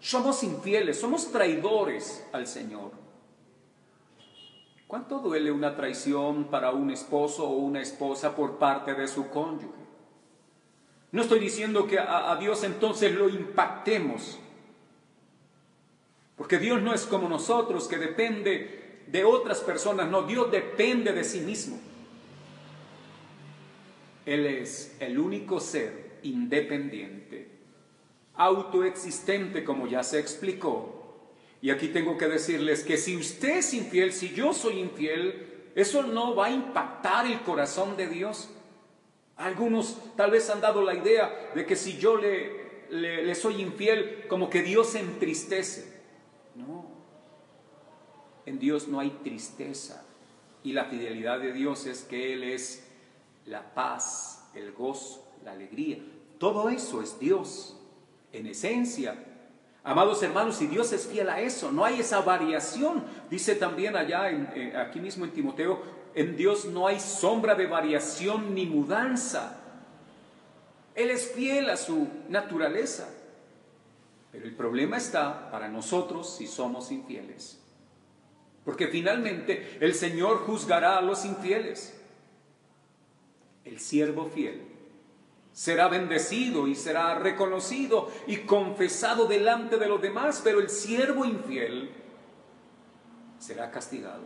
[0.00, 3.03] Somos infieles, somos traidores al Señor.
[4.94, 9.74] ¿Cuánto duele una traición para un esposo o una esposa por parte de su cónyuge?
[11.10, 14.38] No estoy diciendo que a, Dios entonces lo impactemos,
[16.36, 21.24] porque Dios no es como nosotros, que depende de otras personas, no, Dios depende de
[21.24, 21.76] sí mismo.
[24.24, 27.48] Él es el único ser independiente,
[28.36, 31.03] autoexistente, como ya se explicó,
[31.64, 36.02] y aquí tengo que decirles que si usted es infiel, si yo soy infiel, eso
[36.02, 38.50] no va a impactar el corazón de Dios.
[39.36, 44.26] Algunos tal vez han dado la idea de que si yo le, le, soy infiel,
[44.28, 46.02] como que Dios se entristece.
[46.54, 46.84] No,
[48.44, 50.04] en Dios no hay tristeza.
[50.62, 52.86] Y la fidelidad de Dios es que Él es
[53.46, 55.96] la paz, el gozo, la alegría.
[56.36, 57.80] Todo eso es Dios
[58.34, 59.33] en esencia.
[59.86, 63.04] Amados hermanos, si Dios es fiel a eso, no hay esa variación.
[63.28, 65.82] Dice también allá, eh, aquí mismo en Timoteo,
[66.14, 69.60] en Dios no hay sombra de variación ni mudanza.
[70.94, 73.10] Él es fiel a su naturaleza.
[74.32, 77.60] Pero el problema está para nosotros si somos infieles.
[78.64, 82.00] Porque finalmente el Señor juzgará a los infieles.
[83.66, 84.73] El siervo fiel
[85.54, 91.92] será bendecido y será reconocido y confesado delante de los demás, pero el siervo infiel
[93.38, 94.22] será castigado.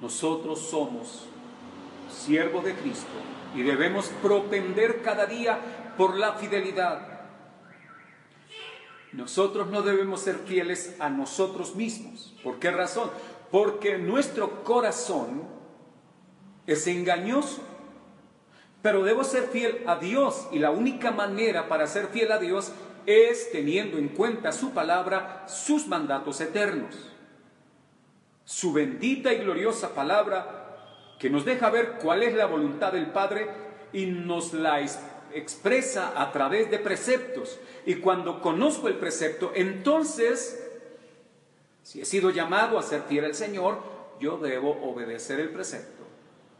[0.00, 1.26] Nosotros somos
[2.08, 3.06] siervos de Cristo
[3.56, 5.58] y debemos propender cada día
[5.98, 7.16] por la fidelidad.
[9.12, 12.36] Nosotros no debemos ser fieles a nosotros mismos.
[12.44, 13.10] ¿Por qué razón?
[13.50, 15.42] Porque nuestro corazón
[16.66, 17.62] es engañoso
[18.86, 22.70] pero debo ser fiel a Dios y la única manera para ser fiel a Dios
[23.04, 26.94] es teniendo en cuenta su palabra, sus mandatos eternos.
[28.44, 33.48] Su bendita y gloriosa palabra que nos deja ver cuál es la voluntad del Padre
[33.92, 34.80] y nos la
[35.34, 37.58] expresa a través de preceptos.
[37.86, 40.64] Y cuando conozco el precepto, entonces,
[41.82, 43.80] si he sido llamado a ser fiel al Señor,
[44.20, 46.04] yo debo obedecer el precepto,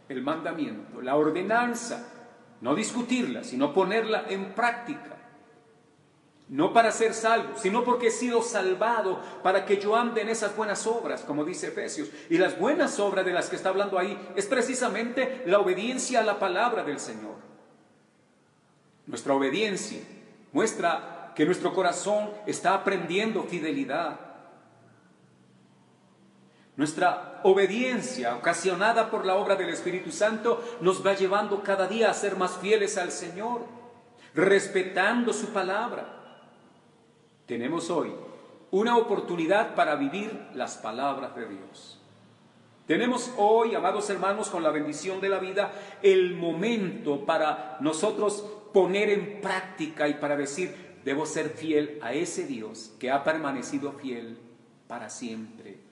[0.09, 2.15] el mandamiento, la ordenanza
[2.61, 5.16] no discutirla, sino ponerla en práctica.
[6.49, 10.57] No para ser salvo, sino porque he sido salvado para que yo ande en esas
[10.57, 12.09] buenas obras, como dice Efesios.
[12.31, 16.25] Y las buenas obras de las que está hablando ahí es precisamente la obediencia a
[16.25, 17.35] la palabra del Señor.
[19.07, 20.01] Nuestra obediencia
[20.53, 24.26] muestra que nuestro corazón está aprendiendo fidelidad,
[26.77, 32.15] nuestra obediencia, ocasionada por la obra del Espíritu Santo, nos va llevando cada día a
[32.15, 33.62] ser más fieles al Señor,
[34.35, 36.07] respetando su palabra.
[37.47, 38.12] Tenemos hoy
[38.71, 41.99] una oportunidad para vivir las palabras de Dios.
[42.87, 45.72] Tenemos hoy, amados hermanos, con la bendición de la vida,
[46.03, 52.47] el momento para nosotros poner en práctica y para decir, debo ser fiel a ese
[52.47, 54.39] Dios que ha permanecido fiel
[54.87, 55.86] para siempre.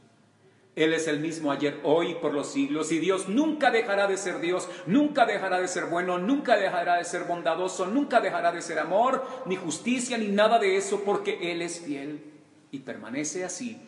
[0.77, 4.41] Él es el mismo ayer, hoy, por los siglos, y Dios nunca dejará de ser
[4.41, 8.81] Dios, nunca dejará de ser bueno, nunca dejará de ser bondadoso, nunca dejará de ser
[8.81, 12.25] amor, ni justicia, ni nada de eso, porque Él es fiel
[12.73, 13.81] y permanece así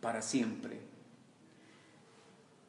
[0.00, 0.80] para siempre.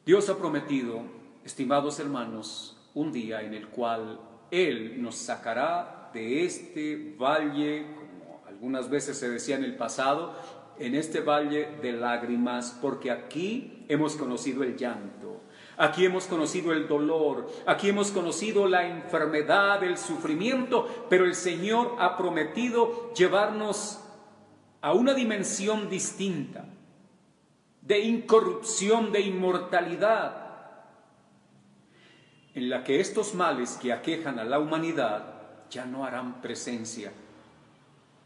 [0.06, 1.02] Dios ha prometido,
[1.44, 4.20] estimados hermanos, un día en el cual
[4.52, 10.36] Él nos sacará de este valle, como algunas veces se decía en el pasado,
[10.80, 15.42] en este valle de lágrimas, porque aquí hemos conocido el llanto,
[15.78, 21.96] Aquí hemos conocido el dolor, aquí hemos conocido la enfermedad, el sufrimiento, pero el Señor
[22.00, 24.00] ha prometido llevarnos
[24.82, 26.66] a una dimensión distinta,
[27.82, 30.46] de incorrupción, de inmortalidad,
[32.54, 35.34] en la que estos males que aquejan a la humanidad
[35.70, 37.12] ya no harán presencia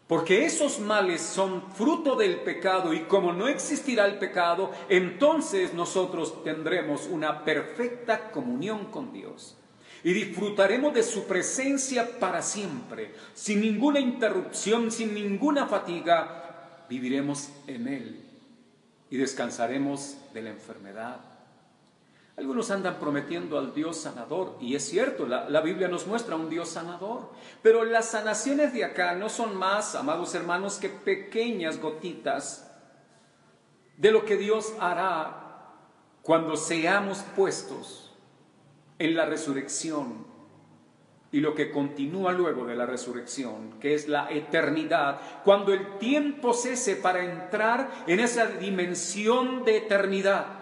[0.10, 6.44] porque esos males son fruto del pecado y como no existirá el pecado, entonces nosotros
[6.44, 9.56] tendremos una perfecta comunión con Dios.
[10.04, 16.86] Y disfrutaremos de su presencia para siempre, sin ninguna interrupción, sin ninguna fatiga.
[16.90, 18.26] Viviremos en Él
[19.12, 21.20] y descansaremos de la enfermedad,
[22.40, 26.70] algunos andan prometiendo al Dios sanador, y es cierto, la, Biblia nos muestra un Dios
[26.70, 27.30] sanador,
[27.62, 32.72] pero las sanaciones de acá no son más, amados hermanos, que pequeñas gotitas
[33.98, 35.76] de lo que Dios hará
[36.22, 38.16] cuando seamos puestos
[39.00, 40.26] en la resurrección
[41.34, 46.54] y lo que continúa luego de la resurrección, que es la eternidad, cuando el tiempo
[46.54, 50.59] cese para entrar en esa dimensión de eternidad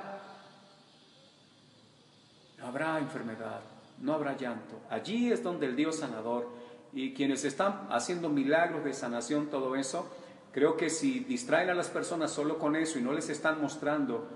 [2.68, 3.61] habrá enfermedad,
[3.99, 4.82] no habrá llanto.
[4.89, 6.49] Allí es donde el Dios sanador
[6.93, 10.09] y quienes están haciendo milagros de sanación, todo eso,
[10.51, 14.28] creo que si distraen a las personas solo con eso y no les están mostrando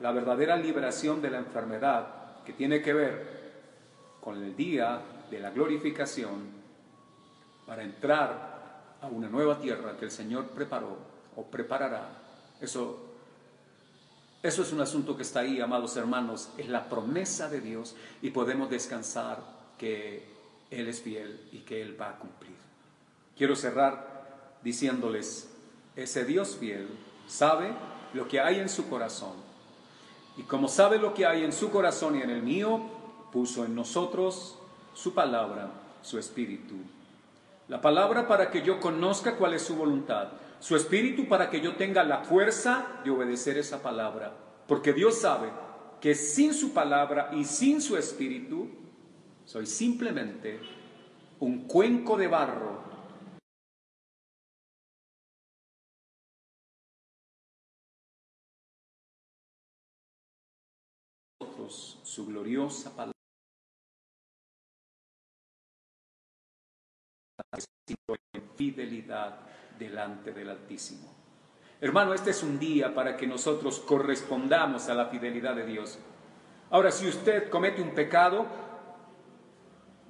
[0.00, 3.38] la verdadera liberación de la enfermedad que tiene que ver
[4.20, 5.00] con el día
[5.30, 6.58] de la glorificación
[7.66, 10.96] para entrar a una nueva tierra que el Señor preparó
[11.36, 12.08] o preparará,
[12.60, 13.07] eso
[14.42, 18.30] eso es un asunto que está ahí, amados hermanos, es la promesa de Dios y
[18.30, 19.42] podemos descansar
[19.76, 20.26] que
[20.70, 22.56] Él es fiel y que Él va a cumplir.
[23.36, 25.50] Quiero cerrar diciéndoles,
[25.96, 26.88] ese Dios fiel
[27.26, 27.72] sabe
[28.14, 29.48] lo que hay en su corazón
[30.36, 32.80] y como sabe lo que hay en su corazón y en el mío,
[33.32, 34.56] puso en nosotros
[34.94, 35.70] su palabra,
[36.02, 36.76] su espíritu.
[37.66, 40.28] La palabra para que yo conozca cuál es su voluntad
[40.60, 44.36] su espíritu para que yo tenga la fuerza de obedecer esa palabra.
[44.66, 45.50] Porque Dios sabe
[46.00, 48.68] que sin su palabra y sin su espíritu,
[49.44, 50.60] soy simplemente
[51.40, 52.88] un cuenco de barro
[61.68, 63.12] su gloriosa palabra.
[68.56, 69.38] fidelidad
[69.78, 71.14] delante del Altísimo.
[71.80, 75.98] Hermano, este es un día para que nosotros correspondamos a la fidelidad de Dios.
[76.70, 78.46] Ahora, si usted comete un pecado,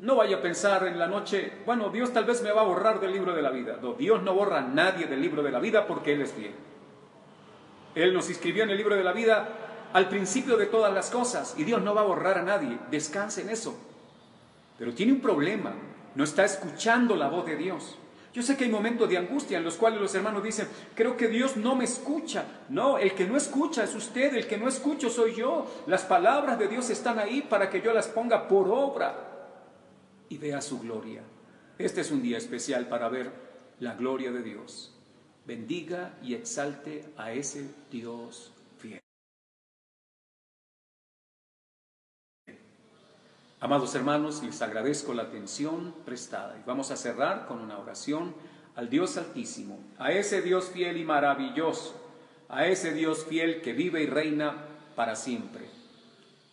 [0.00, 3.00] no vaya a pensar en la noche, bueno, Dios tal vez me va a borrar
[3.00, 3.78] del libro de la vida.
[3.82, 6.54] No, Dios no borra a nadie del libro de la vida porque Él es fiel.
[7.94, 9.48] Él nos inscribió en el libro de la vida
[9.92, 12.78] al principio de todas las cosas y Dios no va a borrar a nadie.
[12.90, 13.78] Descanse en eso.
[14.78, 15.72] Pero tiene un problema,
[16.14, 17.98] no está escuchando la voz de Dios.
[18.38, 21.26] Yo sé que hay momentos de angustia en los cuales los hermanos dicen, creo que
[21.26, 22.44] Dios no me escucha.
[22.68, 25.66] No, el que no escucha es usted, el que no escucho soy yo.
[25.88, 29.56] Las palabras de Dios están ahí para que yo las ponga por obra
[30.28, 31.22] y vea su gloria.
[31.78, 33.32] Este es un día especial para ver
[33.80, 34.96] la gloria de Dios.
[35.44, 38.52] Bendiga y exalte a ese Dios
[43.60, 48.32] Amados hermanos, les agradezco la atención prestada y vamos a cerrar con una oración
[48.76, 52.00] al Dios Altísimo, a ese Dios fiel y maravilloso,
[52.48, 54.54] a ese Dios fiel que vive y reina
[54.94, 55.68] para siempre.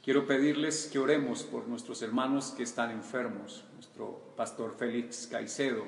[0.04, 5.86] Quiero pedirles que oremos por nuestros hermanos que están enfermos, nuestro pastor Félix Caicedo,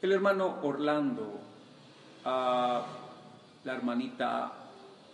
[0.00, 1.40] el hermano Orlando,
[2.24, 2.86] a
[3.64, 4.52] la hermanita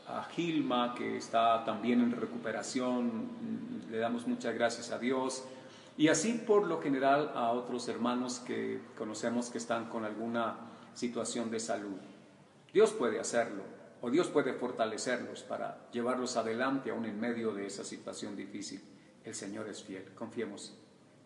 [0.06, 5.44] a Gilma, que está también en recuperación, le damos muchas gracias a Dios.
[5.96, 10.56] Y así por lo general a otros hermanos que conocemos que están con alguna
[10.94, 11.98] situación de salud.
[12.72, 13.62] Dios puede hacerlo,
[14.00, 18.80] o Dios puede fortalecerlos para llevarlos adelante aún en medio de esa situación difícil.
[19.24, 20.74] El Señor es fiel, confiemos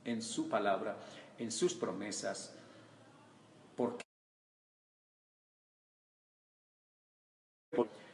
[0.04, 0.96] en su palabra,
[1.38, 2.54] en sus promesas,
[3.76, 4.02] porque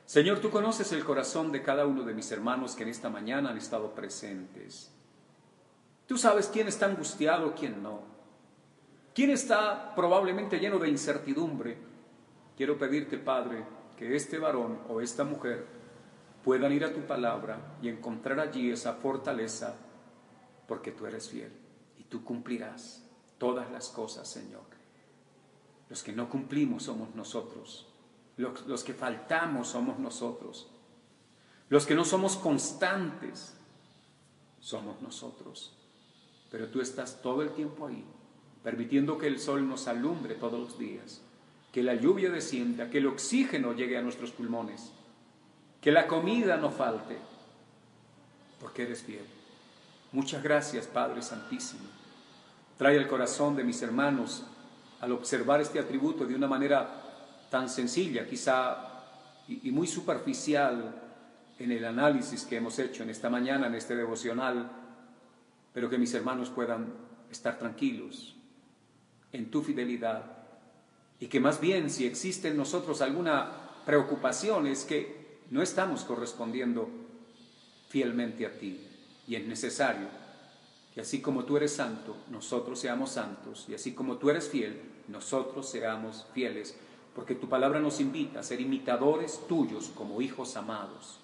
[0.09, 3.51] Señor, tú conoces el corazón de cada uno de mis hermanos que en esta mañana
[3.51, 4.91] han estado presentes.
[6.07, 8.01] Tú sabes quién está angustiado, quién no.
[9.15, 11.77] Quién está probablemente lleno de incertidumbre.
[12.57, 13.63] Quiero pedirte, Padre,
[13.99, 15.67] que este varón o esta mujer
[16.43, 19.77] puedan ir a tu palabra y encontrar allí esa fortaleza,
[20.67, 21.53] porque tú eres fiel
[21.99, 23.05] y tú cumplirás
[23.37, 24.65] todas las cosas, Señor.
[25.91, 27.89] Los que no cumplimos somos nosotros.
[28.39, 30.69] Los, que faltamos somos nosotros.
[31.69, 33.55] Los que no somos constantes.
[34.61, 35.75] somos nosotros.
[36.51, 38.05] Pero tú estás todo el tiempo ahí,
[38.63, 41.21] permitiendo que el sol nos alumbre todos los días,
[41.73, 44.93] que la lluvia descienda, que el oxígeno llegue a nuestros pulmones,
[45.81, 47.19] que la comida no falte,
[48.61, 49.27] porque eres fiel.
[50.13, 51.85] Muchas gracias, Padre Santísimo.
[52.79, 54.45] Trae el corazón de mis hermanos
[55.01, 56.98] al observar este atributo de una manera
[57.51, 58.89] tan sencilla, quizá
[59.49, 60.95] y, muy superficial
[61.59, 64.71] en el análisis que hemos hecho en esta mañana, en este devocional,
[65.73, 66.93] pero que mis hermanos puedan
[67.31, 68.37] estar tranquilos
[69.33, 70.25] en tu fidelidad.
[71.21, 73.51] Y que más bien si existe en nosotros alguna
[73.85, 76.89] preocupación es que no estamos correspondiendo
[77.89, 78.87] fielmente a ti.
[79.27, 80.09] Y es necesario
[80.95, 83.67] que así como tú eres santo, nosotros seamos santos.
[83.69, 86.79] Y así como tú eres fiel, nosotros seamos fieles,
[87.19, 91.19] porque tu palabra nos invita a ser imitadores tuyos como hijos amados.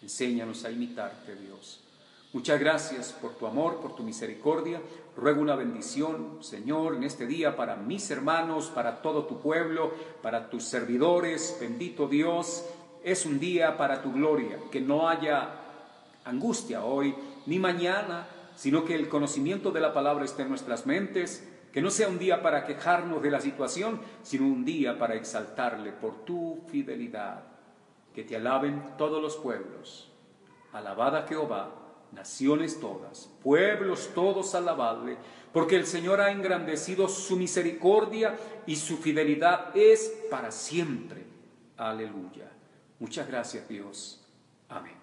[0.00, 1.80] Enséñanos a imitarte, Dios.
[2.32, 4.80] Muchas gracias por tu amor, por tu misericordia.
[5.18, 10.48] Ruego una bendición, Señor, en este día para mis hermanos, para todo tu pueblo, para
[10.48, 11.58] tus servidores.
[11.60, 12.64] Bendito Dios,
[13.04, 15.50] es un día para tu gloria, que no haya
[16.24, 17.14] angustia hoy
[17.44, 18.26] ni mañana,
[18.56, 21.46] sino que el conocimiento de la palabra esté en nuestras mentes,
[21.78, 25.92] que no sea un día para quejarnos de la situación, sino un día para exaltarle
[25.92, 27.44] por tu fidelidad.
[28.12, 30.10] Que te alaben todos los pueblos.
[30.72, 31.72] Alabada Jehová,
[32.10, 35.18] naciones todas, pueblos todos alabadle,
[35.52, 41.26] porque el Señor ha engrandecido su misericordia y su fidelidad es para siempre.
[41.76, 42.50] Aleluya.
[42.98, 44.26] Muchas gracias Dios.
[44.68, 44.97] Amén.